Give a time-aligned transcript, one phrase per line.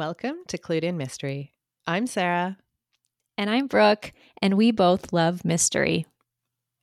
[0.00, 1.52] Welcome to Clued in Mystery.
[1.86, 2.56] I'm Sarah.
[3.36, 6.06] And I'm Brooke, and we both love mystery.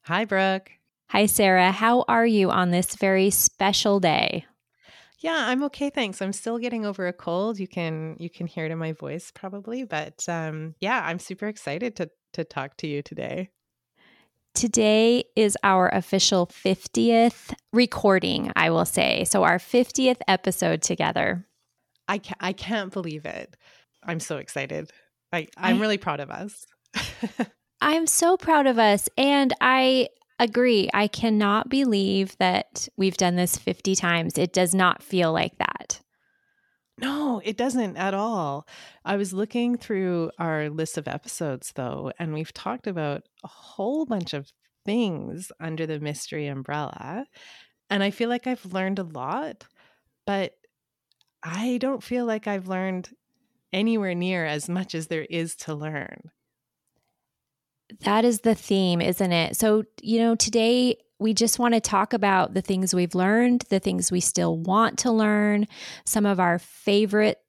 [0.04, 0.70] Hi, Brooke.
[1.10, 1.72] Hi, Sarah.
[1.72, 4.46] How are you on this very special day?
[5.18, 6.22] Yeah, I'm okay, thanks.
[6.22, 7.60] I'm still getting over a cold.
[7.60, 11.48] You can you can hear it in my voice probably, but um, yeah, I'm super
[11.48, 13.50] excited to to talk to you today.
[14.54, 19.24] Today is our official 50th recording, I will say.
[19.24, 21.48] So our 50th episode together.
[22.08, 23.56] I can't, I can't believe it.
[24.04, 24.92] I'm so excited.
[25.32, 26.66] I, I'm I, really proud of us.
[27.82, 29.10] I'm so proud of us.
[29.18, 30.90] And I agree.
[30.94, 34.38] I cannot believe that we've done this 50 times.
[34.38, 36.02] It does not feel like that.
[37.00, 38.68] No, it doesn't at all.
[39.06, 44.06] I was looking through our list of episodes, though, and we've talked about a whole
[44.06, 44.52] bunch of
[44.84, 47.28] things under the mystery umbrella.
[47.90, 49.66] And I feel like I've learned a lot,
[50.26, 50.54] but
[51.50, 53.10] I don't feel like I've learned
[53.72, 56.32] anywhere near as much as there is to learn.
[58.02, 59.56] That is the theme, isn't it?
[59.56, 63.80] So, you know, today we just want to talk about the things we've learned, the
[63.80, 65.68] things we still want to learn,
[66.06, 67.40] some of our favorite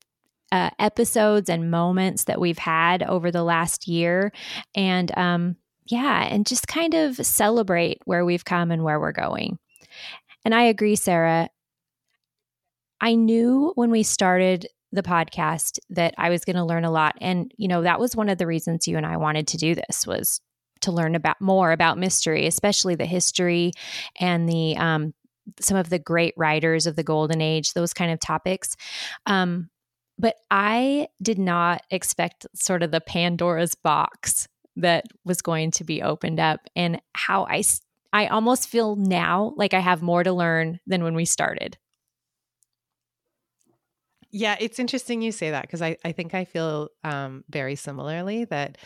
[0.53, 4.33] uh, episodes and moments that we've had over the last year.
[4.75, 9.59] And um, yeah, and just kind of celebrate where we've come and where we're going.
[10.45, 11.51] And I agree, Sarah.
[13.01, 17.17] I knew when we started the podcast that I was going to learn a lot
[17.21, 19.75] and you know that was one of the reasons you and I wanted to do
[19.75, 20.41] this was
[20.81, 23.73] to learn about more about mystery, especially the history
[24.19, 25.15] and the um,
[25.61, 28.77] some of the great writers of the golden age, those kind of topics.
[29.27, 29.71] Um,
[30.19, 36.03] but I did not expect sort of the Pandora's box that was going to be
[36.03, 37.63] opened up and how I
[38.13, 41.77] I almost feel now like I have more to learn than when we started.
[44.31, 48.45] Yeah, it's interesting you say that because I, I think I feel um, very similarly
[48.47, 48.79] that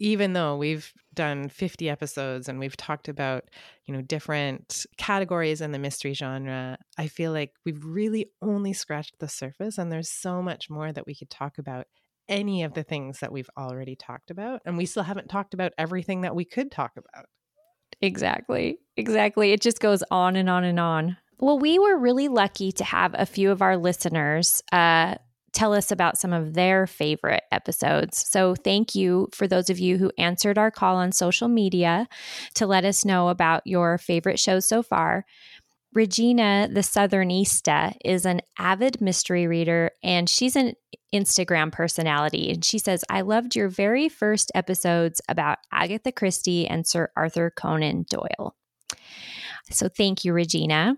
[0.00, 3.44] even though we've done 50 episodes and we've talked about
[3.86, 9.18] you know different categories in the mystery genre i feel like we've really only scratched
[9.20, 11.86] the surface and there's so much more that we could talk about
[12.28, 15.72] any of the things that we've already talked about and we still haven't talked about
[15.78, 17.26] everything that we could talk about.
[18.00, 19.52] Exactly exactly.
[19.52, 23.14] It just goes on and on and on well, we were really lucky to have
[23.16, 25.16] a few of our listeners uh,
[25.54, 28.18] tell us about some of their favorite episodes.
[28.18, 32.08] So, thank you for those of you who answered our call on social media
[32.54, 35.24] to let us know about your favorite shows so far.
[35.94, 40.74] Regina, the Southernista, is an avid mystery reader and she's an
[41.14, 42.50] Instagram personality.
[42.50, 47.52] And she says, I loved your very first episodes about Agatha Christie and Sir Arthur
[47.56, 48.56] Conan Doyle.
[49.70, 50.96] So, thank you, Regina.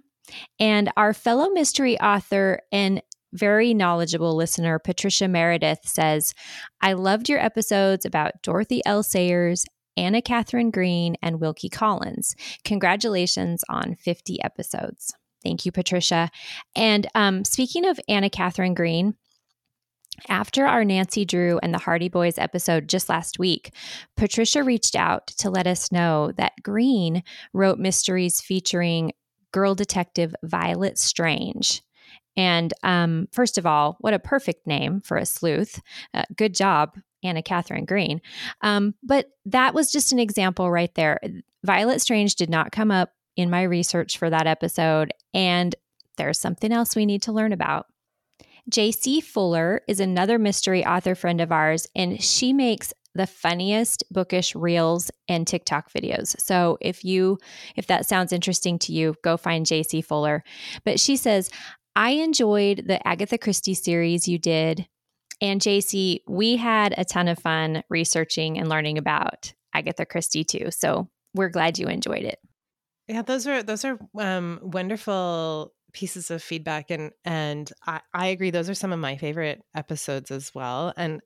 [0.58, 6.34] And our fellow mystery author and very knowledgeable listener, Patricia Meredith, says,
[6.80, 9.02] I loved your episodes about Dorothy L.
[9.02, 9.66] Sayers,
[9.96, 12.34] Anna Katharine Green, and Wilkie Collins.
[12.64, 15.14] Congratulations on 50 episodes.
[15.42, 16.30] Thank you, Patricia.
[16.74, 19.14] And um, speaking of Anna Katharine Green,
[20.28, 23.72] after our Nancy Drew and the Hardy Boys episode just last week,
[24.16, 27.22] Patricia reached out to let us know that Green
[27.52, 29.12] wrote mysteries featuring
[29.56, 31.80] girl detective Violet Strange.
[32.36, 35.80] And um, first of all, what a perfect name for a sleuth.
[36.12, 36.94] Uh, good job,
[37.24, 38.20] Anna Katharine Green.
[38.60, 41.18] Um, but that was just an example right there.
[41.64, 45.14] Violet Strange did not come up in my research for that episode.
[45.32, 45.74] And
[46.18, 47.86] there's something else we need to learn about.
[48.70, 54.54] JC Fuller is another mystery author friend of ours, and she makes the funniest bookish
[54.54, 56.38] reels and TikTok videos.
[56.40, 57.38] So if you
[57.76, 60.42] if that sounds interesting to you, go find JC Fuller.
[60.84, 61.50] But she says,
[61.94, 64.86] "I enjoyed the Agatha Christie series you did
[65.40, 70.70] and JC, we had a ton of fun researching and learning about Agatha Christie too.
[70.70, 72.38] So we're glad you enjoyed it.
[73.08, 78.50] Yeah, those are those are um, wonderful pieces of feedback, and and I, I agree.
[78.50, 80.92] Those are some of my favorite episodes as well.
[80.96, 81.20] And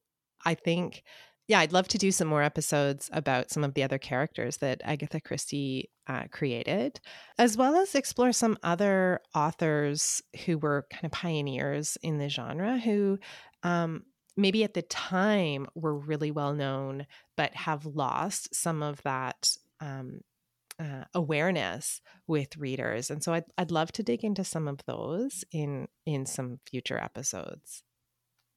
[0.45, 1.03] I think
[1.51, 4.81] yeah, I'd love to do some more episodes about some of the other characters that
[4.85, 7.01] Agatha Christie uh, created,
[7.39, 12.79] as well as explore some other authors who were kind of pioneers in the genre
[12.79, 13.19] who
[13.65, 14.05] um,
[14.37, 17.05] maybe at the time were really well known,
[17.37, 19.57] but have lost some of that.
[19.81, 20.21] Um,
[20.79, 25.45] uh, awareness with readers and so I'd, I'd love to dig into some of those
[25.53, 27.83] in in some future episodes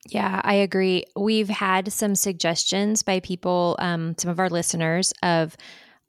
[0.09, 1.05] yeah, I agree.
[1.15, 5.55] We've had some suggestions by people, um, some of our listeners, of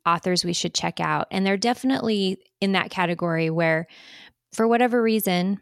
[0.05, 1.29] authors we should check out.
[1.31, 3.87] And they're definitely in that category where,
[4.52, 5.61] for whatever reason,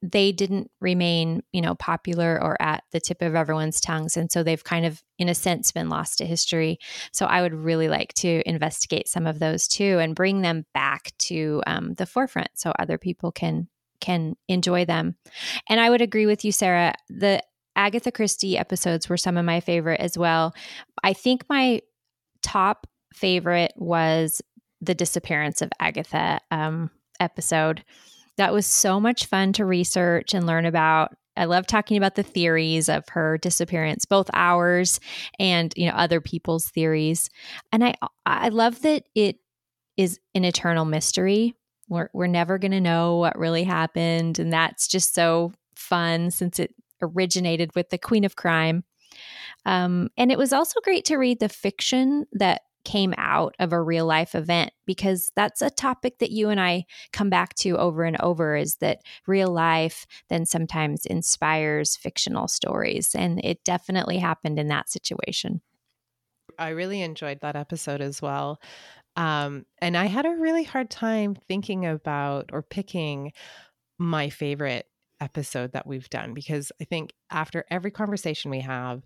[0.00, 4.16] they didn't remain, you know, popular or at the tip of everyone's tongues.
[4.16, 6.78] And so they've kind of, in a sense, been lost to history.
[7.12, 11.12] So I would really like to investigate some of those too and bring them back
[11.18, 13.68] to um, the forefront so other people can
[14.00, 15.16] can enjoy them.
[15.68, 16.94] And I would agree with you, Sarah.
[17.08, 17.42] The
[17.78, 20.52] Agatha Christie episodes were some of my favorite as well.
[21.04, 21.80] I think my
[22.42, 24.42] top favorite was
[24.80, 26.90] the disappearance of Agatha um,
[27.20, 27.84] episode.
[28.36, 31.16] That was so much fun to research and learn about.
[31.36, 34.98] I love talking about the theories of her disappearance, both ours
[35.38, 37.30] and you know other people's theories.
[37.72, 37.94] And I
[38.26, 39.36] I love that it
[39.96, 41.54] is an eternal mystery.
[41.88, 46.58] We're we're never going to know what really happened, and that's just so fun since
[46.58, 48.84] it originated with the Queen of Crime.
[49.64, 53.82] Um, and it was also great to read the fiction that came out of a
[53.82, 58.04] real life event because that's a topic that you and I come back to over
[58.04, 63.14] and over is that real life then sometimes inspires fictional stories.
[63.14, 65.60] And it definitely happened in that situation.
[66.58, 68.58] I really enjoyed that episode as well.
[69.16, 73.32] Um, and I had a really hard time thinking about or picking
[73.98, 74.86] my favorite
[75.20, 79.04] episode that we've done because I think after every conversation we have,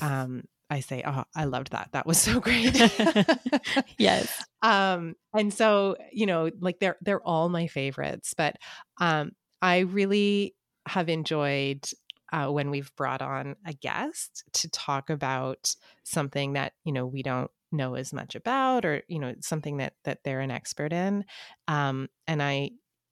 [0.00, 1.90] um, I say, "Oh, I loved that.
[1.92, 2.74] That was so great."
[3.98, 4.44] yes.
[4.60, 8.56] Um and so, you know, like they're they're all my favorites, but
[9.00, 9.30] um
[9.62, 10.56] I really
[10.88, 11.88] have enjoyed
[12.32, 17.22] uh, when we've brought on a guest to talk about something that, you know, we
[17.22, 21.24] don't know as much about or, you know, something that that they're an expert in.
[21.68, 22.70] Um and I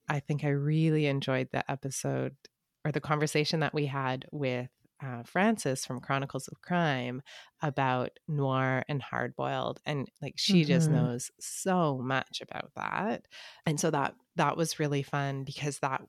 [0.08, 2.36] I think I really enjoyed the episode
[2.84, 4.68] or the conversation that we had with
[5.04, 7.20] uh, Frances from Chronicles of Crime
[7.62, 10.68] about noir and hard boiled, and like she mm-hmm.
[10.68, 13.26] just knows so much about that,
[13.66, 16.02] and so that that was really fun because that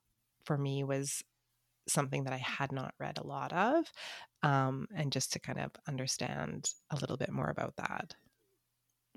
[0.46, 1.24] for me was
[1.90, 3.92] something that I had not read a lot of,
[4.44, 8.16] um, and just to kind of understand a little bit more about that.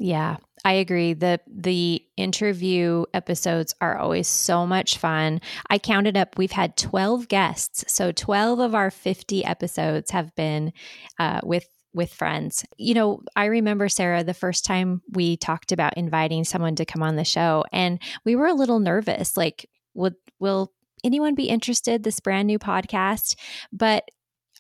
[0.03, 1.13] Yeah, I agree.
[1.13, 5.43] The the interview episodes are always so much fun.
[5.69, 7.85] I counted up we've had 12 guests.
[7.87, 10.73] So 12 of our 50 episodes have been
[11.19, 12.65] uh, with with friends.
[12.79, 17.03] You know, I remember Sarah the first time we talked about inviting someone to come
[17.03, 20.73] on the show and we were a little nervous like would will
[21.05, 23.37] anyone be interested this brand new podcast?
[23.71, 24.09] But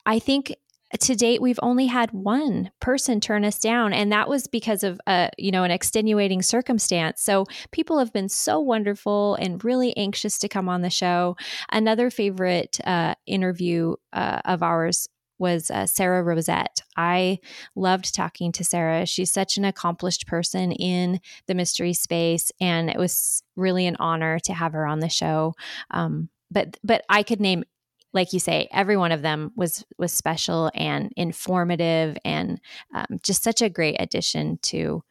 [0.07, 0.55] I think
[0.99, 5.01] to date we've only had one person turn us down and that was because of
[5.07, 9.97] a uh, you know an extenuating circumstance so people have been so wonderful and really
[9.97, 11.37] anxious to come on the show
[11.71, 15.09] another favorite uh, interview uh, of ours
[15.41, 16.83] was uh, Sara Rosett.
[16.97, 17.39] I
[17.75, 19.07] loved talking to Sarah.
[19.07, 24.39] She's such an accomplished person in the mystery space, and it was really an honor
[24.41, 25.55] to have her on the show.
[25.91, 27.65] Um, but but I could name
[28.13, 32.61] like you say, every one of them was was special and informative, and
[32.95, 35.03] um, just such a great addition to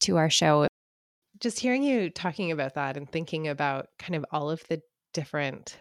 [0.00, 0.66] to our show.
[1.38, 4.82] Just hearing you talking about that and thinking about kind of all of the
[5.14, 5.78] different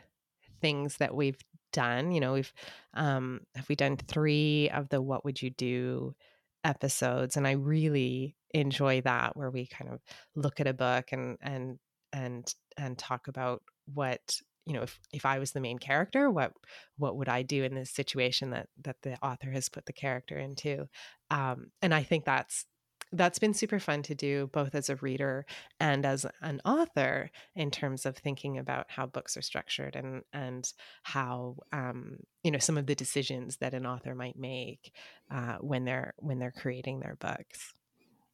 [0.62, 1.39] things that we've
[1.74, 2.12] done.
[2.12, 2.54] You know, we've
[2.94, 6.16] um, have we done three of the "What Would You Do"
[6.63, 10.02] episodes, and I really enjoy that where we kind of
[10.35, 11.80] look at a book and and
[12.14, 13.61] and and talk about
[13.94, 14.19] what
[14.66, 16.51] you know if if i was the main character what
[16.97, 20.37] what would i do in this situation that that the author has put the character
[20.37, 20.87] into?
[21.31, 22.66] Um and i think that's
[23.11, 25.45] that's been super fun to do both as a reader
[25.80, 30.71] and as an author in terms of thinking about how books are structured and and
[31.04, 34.94] how um, you know some of the decisions that an author might make
[35.31, 37.73] uh, when they're when they're creating their books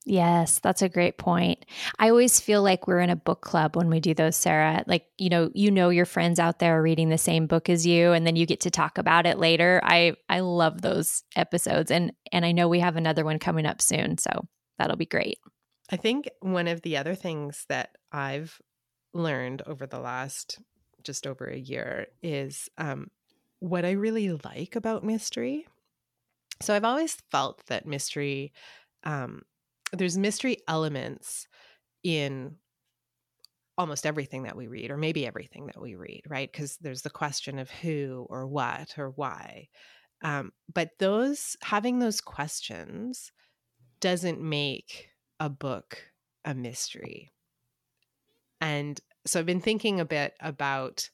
[0.07, 1.65] Yes, that's a great point.
[1.97, 4.83] I always feel like we're in a book club when we do those, Sarah.
[4.85, 7.87] Like, you know, you know your friends out there are reading the same book as
[7.87, 9.81] you and then you get to talk about it later.
[9.83, 13.81] I I love those episodes and and I know we have another one coming up
[13.81, 14.47] soon, so
[14.77, 15.39] that'll be great.
[15.89, 18.61] I think one of the other things that I've
[19.13, 20.59] learned over the last
[21.03, 23.09] just over a year is um,
[23.59, 25.67] what I really like about mystery.
[26.61, 28.53] So I've always felt that mystery
[29.03, 29.43] um,
[29.93, 31.47] there's mystery elements
[32.03, 32.55] in
[33.77, 36.51] almost everything that we read or maybe everything that we read right?
[36.51, 39.67] Because there's the question of who or what or why
[40.25, 43.31] um, but those having those questions
[43.99, 46.01] doesn't make a book
[46.45, 47.31] a mystery.
[48.61, 51.09] And so i've been thinking a bit about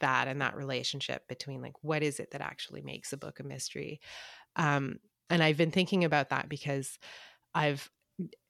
[0.00, 3.44] that and that relationship between like what is it that actually makes a book a
[3.44, 4.00] mystery?
[4.56, 4.98] Um,
[5.30, 6.98] and i've been thinking about that because
[7.58, 7.90] I've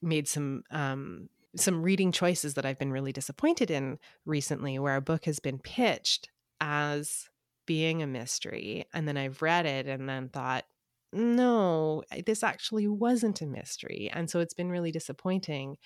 [0.03, 5.01] made some um, some reading choices that I've been really disappointed in recently, where a
[5.01, 6.29] book has been pitched
[6.61, 7.29] as
[7.67, 8.85] being a mystery.
[8.93, 10.65] And then I've read it and then thought,
[11.13, 14.11] no, this actually wasn't a mystery.
[14.13, 15.77] And so it's been really disappointing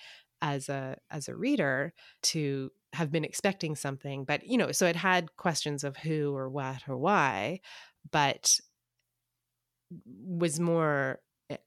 [0.41, 4.95] as a as a reader to have been expecting something but you know so it
[4.95, 7.59] had questions of who or what or why
[8.11, 8.59] but
[10.05, 11.19] was more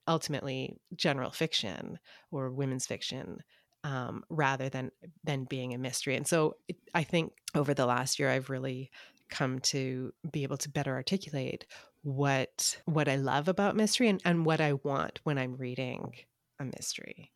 [0.08, 1.98] ultimately general fiction
[2.30, 3.40] or women's fiction
[3.84, 4.90] um, rather than
[5.22, 8.90] than being a mystery and so it, i think over the last year i've really
[9.28, 11.66] come to be able to better articulate
[12.02, 16.14] what what I love about mystery and, and what I want when I'm reading
[16.60, 17.32] a mystery.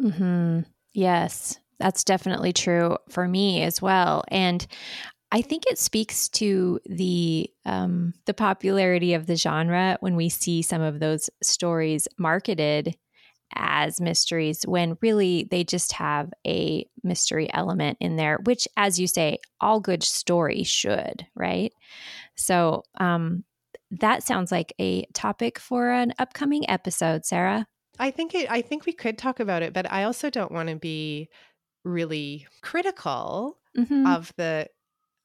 [0.00, 0.60] Hmm.
[0.92, 4.22] Yes, that's definitely true for me as well.
[4.28, 4.66] And
[5.36, 10.62] I think it speaks to the um, the popularity of the genre when we see
[10.62, 12.96] some of those stories marketed
[13.54, 19.06] as mysteries when really they just have a mystery element in there, which, as you
[19.06, 21.74] say, all good stories should, right?
[22.34, 23.44] So um,
[23.90, 27.66] that sounds like a topic for an upcoming episode, Sarah.
[27.98, 30.70] I think it, I think we could talk about it, but I also don't want
[30.70, 31.28] to be
[31.84, 34.06] really critical mm-hmm.
[34.06, 34.68] of the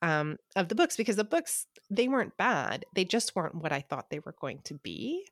[0.02, 2.86] um, of the books because the books they weren't bad.
[2.96, 5.26] They just weren't what I thought they were going to be,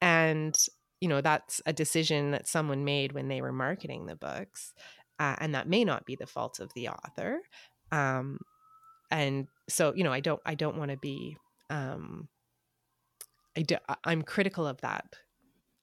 [0.00, 0.56] and
[1.02, 4.72] you know that's a decision that someone made when they were marketing the books
[5.18, 7.40] uh, and that may not be the fault of the author
[7.90, 8.38] um,
[9.10, 11.36] and so you know i don't i don't want to be
[11.70, 12.28] um,
[13.56, 15.16] I do, i'm critical of that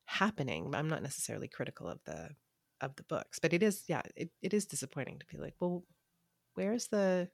[0.06, 2.30] happening i'm not necessarily critical of the
[2.80, 5.84] of the books but it is yeah it, it is disappointing to be like well
[6.54, 7.28] where's the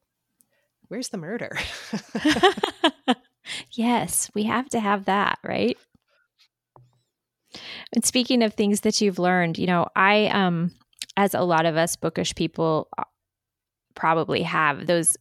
[0.87, 1.57] where's the murder
[3.71, 5.77] yes we have to have that right
[7.93, 10.71] and speaking of things that you've learned, you know, I um
[11.17, 13.03] as a lot of us bookish people uh,
[13.95, 15.17] probably have those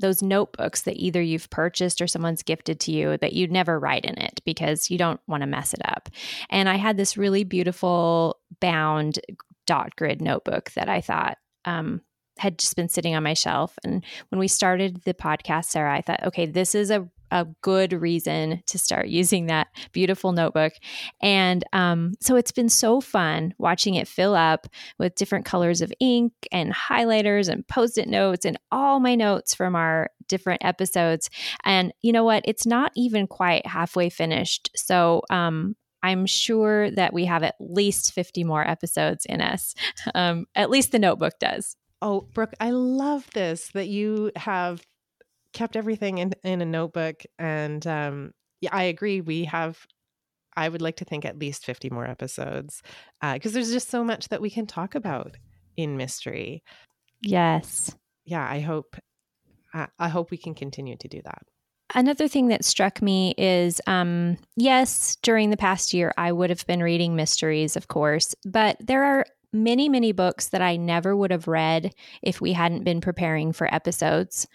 [0.00, 4.04] those notebooks that either you've purchased or someone's gifted to you that you'd never write
[4.04, 6.08] in it because you don't want to mess it up.
[6.50, 9.18] And I had this really beautiful bound
[9.66, 12.00] dot grid notebook that I thought um,
[12.38, 13.78] had just been sitting on my shelf.
[13.84, 17.92] And when we started the podcast, Sarah, I thought, okay, this is a a good
[17.92, 20.72] reason to start using that beautiful notebook.
[21.20, 24.66] And um, so it's been so fun watching it fill up
[24.98, 29.54] with different colors of ink and highlighters and post it notes and all my notes
[29.54, 31.30] from our different episodes.
[31.64, 32.44] And you know what?
[32.46, 34.70] It's not even quite halfway finished.
[34.76, 39.74] So, um, I'm sure that we have at least 50 more episodes in us.
[40.14, 41.76] Um, at least the notebook does.
[42.00, 44.82] Oh, Brooke, I love this that you have
[45.52, 49.86] kept everything in in a notebook and um yeah i agree we have
[50.56, 52.82] i would like to think at least 50 more episodes
[53.20, 55.36] because uh, there's just so much that we can talk about
[55.76, 56.62] in mystery.
[57.22, 57.94] Yes.
[58.24, 58.96] Yeah i hope
[59.74, 61.42] uh, i hope we can continue to do that.
[61.94, 66.66] Another thing that struck me is um, yes, during the past year, I would have
[66.66, 71.30] been reading mysteries, of course, but there are many, many books that I never would
[71.30, 74.46] have read if we hadn't been preparing for episodes.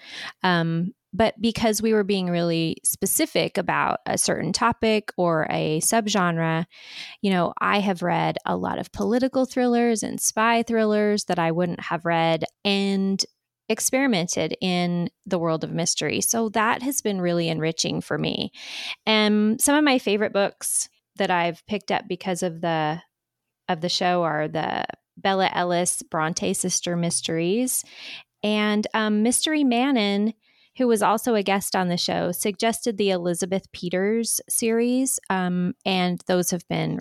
[0.44, 6.66] Um, but because we were being really specific about a certain topic or a subgenre,
[7.22, 11.52] you know, I have read a lot of political thrillers and spy thrillers that I
[11.52, 13.24] wouldn't have read and
[13.70, 16.20] experimented in the world of mystery.
[16.20, 18.52] So that has been really enriching for me.
[19.06, 23.02] And some of my favorite books that I've picked up because of the
[23.70, 24.86] of the show are the
[25.17, 27.84] Bella Ellis Bronte Sister Mysteries.
[28.43, 30.34] And um, Mystery Mannon,
[30.77, 35.20] who was also a guest on the show, suggested the Elizabeth Peters series.
[35.29, 37.00] Um, and those have been,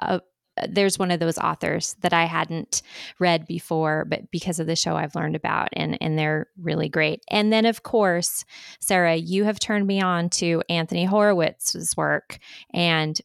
[0.00, 0.20] uh,
[0.68, 2.82] there's one of those authors that I hadn't
[3.18, 7.22] read before, but because of the show I've learned about, and, and they're really great.
[7.30, 8.44] And then, of course,
[8.78, 12.38] Sarah, you have turned me on to Anthony Horowitz's work.
[12.72, 13.20] And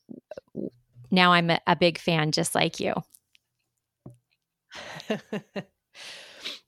[1.15, 2.93] now I'm a, a big fan just like you.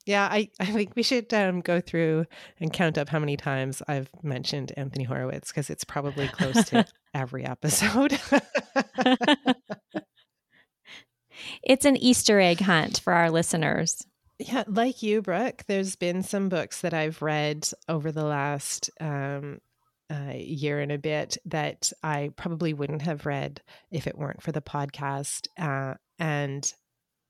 [0.06, 2.26] yeah, I, I think we should um, go through
[2.58, 6.86] and count up how many times I've mentioned Anthony Horowitz because it's probably close to
[7.14, 8.18] every episode.
[11.62, 14.06] it's an Easter egg hunt for our listeners.
[14.38, 19.58] Yeah, like you, Brooke, there's been some books that I've read over the last um,
[20.10, 23.60] uh, year and a bit that I probably wouldn't have read
[23.90, 25.48] if it weren't for the podcast.
[25.58, 26.72] Uh, and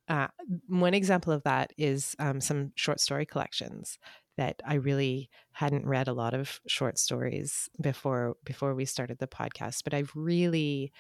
[0.09, 0.29] uh,
[0.69, 3.99] one example of that is um, some short story collections
[4.37, 9.27] that I really hadn't read a lot of short stories before before we started the
[9.27, 10.93] podcast, but I've really,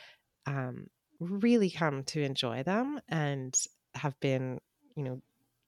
[0.46, 0.88] um,
[1.20, 3.56] really come to enjoy them and
[3.94, 4.58] have been,
[4.96, 5.22] you know,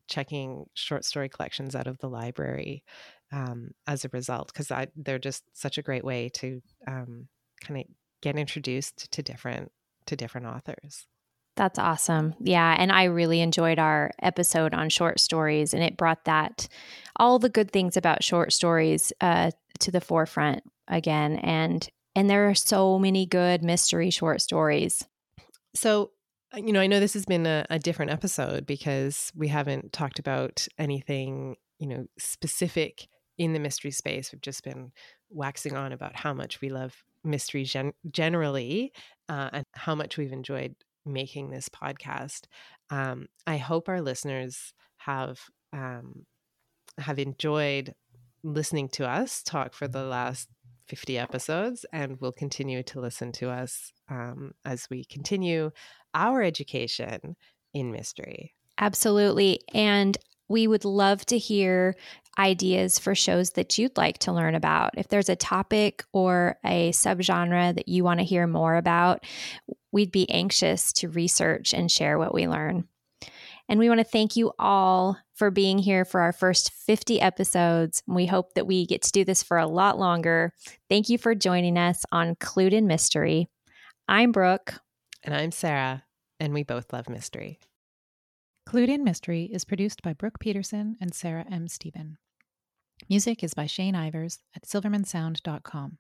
[0.09, 2.83] checking short story collections out of the library
[3.33, 7.29] um, as a result because they're just such a great way to um,
[7.63, 7.87] kind of
[8.23, 9.71] get introduced to different
[10.07, 11.07] to different authors.
[11.57, 12.35] That's awesome.
[12.41, 12.75] Yeah.
[12.79, 16.69] And I really enjoyed our episode on short stories, and it brought that,
[17.17, 21.37] all the good things about short stories uh, to the forefront again.
[21.37, 25.05] And, and there are so many good mystery short stories.
[25.75, 26.13] So,
[26.55, 29.93] uh, you know, I know this has been a, a different episode because we haven't
[29.93, 33.07] talked about anything, you know, specific
[33.41, 34.33] in the mystery space.
[34.33, 34.93] We've just been
[35.31, 36.95] waxing on about how much we love
[37.25, 38.93] mystery gen- generally
[39.31, 40.75] uh, and how much we've enjoyed
[41.07, 42.43] making this podcast.
[42.91, 45.41] Um, I hope our listeners have
[45.73, 46.27] um,
[46.99, 47.95] have enjoyed
[48.43, 50.47] listening to us talk for the last
[50.89, 55.71] 50 episodes and will continue to listen to us um, as we continue
[56.13, 57.37] our education
[57.73, 58.53] in mystery.
[58.77, 59.61] Absolutely.
[59.73, 60.19] And
[60.51, 61.95] we would love to hear
[62.37, 64.91] ideas for shows that you'd like to learn about.
[64.99, 69.25] If there's a topic or a subgenre that you want to hear more about,
[69.93, 72.89] we'd be anxious to research and share what we learn.
[73.69, 78.03] And we want to thank you all for being here for our first 50 episodes.
[78.09, 80.53] We hope that we get to do this for a lot longer.
[80.89, 83.49] Thank you for joining us on Clued in Mystery.
[84.09, 84.75] I'm Brooke.
[85.23, 86.03] And I'm Sarah,
[86.41, 87.61] and we both love mystery.
[88.71, 91.67] Clued in Mystery is produced by Brooke Peterson and Sarah M.
[91.67, 92.19] Stephen.
[93.09, 95.99] Music is by Shane Ivers at silvermansound.com.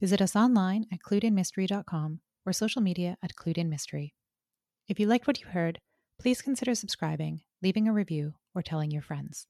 [0.00, 4.12] Visit us online at cluedinmystery.com or social media at Clued in Mystery.
[4.88, 5.78] If you liked what you heard,
[6.20, 9.46] please consider subscribing, leaving a review, or telling your friends.